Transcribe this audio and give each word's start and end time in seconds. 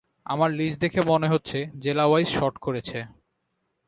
আমার 0.25 0.49
লিস্ট 0.51 0.77
দেখে 0.81 1.01
মনে 1.01 1.27
হচ্ছে 1.27 1.57
জেলা 1.79 2.05
ওয়াইজ 2.07 2.27
শর্ট 2.27 2.55
করেছে। 2.57 2.97